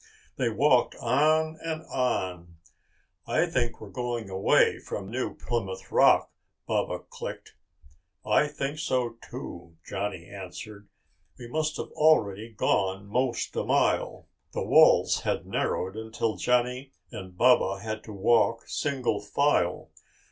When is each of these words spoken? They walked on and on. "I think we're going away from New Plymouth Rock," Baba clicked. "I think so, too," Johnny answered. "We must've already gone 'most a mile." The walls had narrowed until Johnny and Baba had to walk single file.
They 0.35 0.49
walked 0.49 0.95
on 0.95 1.59
and 1.63 1.83
on. 1.83 2.55
"I 3.27 3.45
think 3.45 3.79
we're 3.79 3.91
going 3.91 4.31
away 4.31 4.79
from 4.79 5.11
New 5.11 5.35
Plymouth 5.35 5.91
Rock," 5.91 6.31
Baba 6.65 7.03
clicked. 7.07 7.53
"I 8.25 8.47
think 8.47 8.79
so, 8.79 9.17
too," 9.29 9.75
Johnny 9.85 10.27
answered. 10.27 10.87
"We 11.37 11.47
must've 11.47 11.91
already 11.91 12.49
gone 12.49 13.05
'most 13.05 13.55
a 13.55 13.63
mile." 13.63 14.27
The 14.53 14.63
walls 14.63 15.21
had 15.21 15.45
narrowed 15.45 15.95
until 15.95 16.35
Johnny 16.35 16.93
and 17.11 17.37
Baba 17.37 17.83
had 17.83 18.03
to 18.05 18.11
walk 18.11 18.67
single 18.67 19.21
file. 19.21 19.91